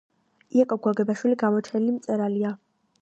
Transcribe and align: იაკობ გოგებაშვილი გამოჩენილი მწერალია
იაკობ 0.61 0.81
გოგებაშვილი 0.87 1.37
გამოჩენილი 1.43 1.95
მწერალია 1.99 2.57